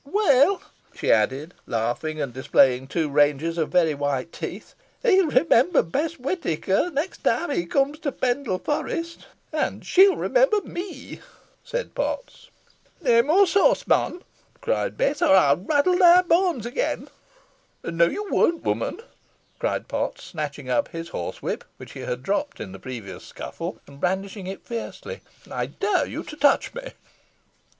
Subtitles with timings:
[0.03, 0.63] Weel,"
[0.95, 6.87] she added, laughing, and displaying two ranges of very white teeth, "he'll remember Bess Whitaker,
[6.89, 11.21] t' next time he comes to Pendle Forest." "And she'll remember me,"
[11.71, 12.49] rejoined Potts.
[13.03, 14.23] "Neaw more sawce, mon,"
[14.59, 17.07] cried Bess, "or ey'n raddle thy boans again."
[17.83, 19.01] "No you won't, woman,"
[19.59, 23.99] cried Potts, snatching up his horsewhip, which he had dropped in the previous scuffle, and
[23.99, 25.21] brandishing it fiercely.
[25.51, 26.93] "I dare you to touch me."